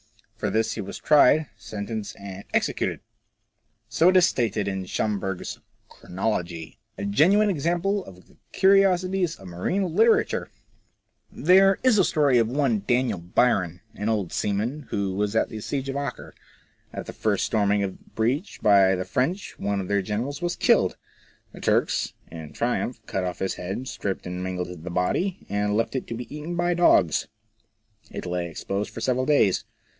[0.35, 3.01] For this he was tried, sentenced, and executed!
[3.87, 9.95] So it is stated in Schomberg's" Chronology." A genuine example of the curiosities of marine
[9.95, 10.49] literature!
[11.31, 15.61] There is a story of one Daniel Bryan, an old seaman, who was at the
[15.61, 16.33] Siege of Acre.
[16.91, 20.55] At the first storming of the breach by the French, one of their generals was
[20.55, 20.97] killed.
[21.51, 25.95] The Turks in triumph cut off his head, stripped and mangled the body, and left
[25.95, 27.27] it to be eaten by dogs.
[28.09, 29.63] It lay exposed for several days.